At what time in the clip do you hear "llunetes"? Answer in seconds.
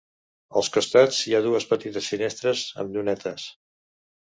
2.99-3.49